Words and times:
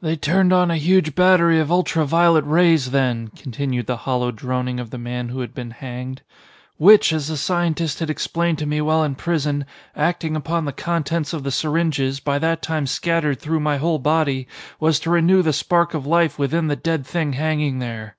"They 0.00 0.16
turned 0.16 0.52
on 0.52 0.68
a 0.68 0.76
huge 0.76 1.14
battery 1.14 1.60
of 1.60 1.70
ultra 1.70 2.04
violet 2.04 2.44
rays 2.44 2.90
then," 2.90 3.28
continued 3.36 3.86
the 3.86 3.98
hollow 3.98 4.32
droning 4.32 4.80
of 4.80 4.90
the 4.90 4.98
man 4.98 5.28
who 5.28 5.38
had 5.38 5.54
been 5.54 5.70
hanged, 5.70 6.22
"which, 6.76 7.12
as 7.12 7.28
the 7.28 7.36
scientist 7.36 8.00
had 8.00 8.10
explained 8.10 8.58
to 8.58 8.66
me 8.66 8.80
while 8.80 9.04
in 9.04 9.14
prison, 9.14 9.64
acting 9.94 10.34
upon 10.34 10.64
the 10.64 10.72
contents 10.72 11.32
of 11.32 11.44
the 11.44 11.52
syringes, 11.52 12.18
by 12.18 12.36
that 12.40 12.62
time 12.62 12.84
scattered 12.88 13.38
through 13.38 13.60
my 13.60 13.76
whole 13.76 14.00
body, 14.00 14.48
was 14.80 14.98
to 14.98 15.10
renew 15.10 15.40
the 15.40 15.52
spark 15.52 15.94
of 15.94 16.04
life 16.04 16.36
within 16.36 16.66
the 16.66 16.74
dead 16.74 17.06
thing 17.06 17.34
hanging 17.34 17.78
there. 17.78 18.16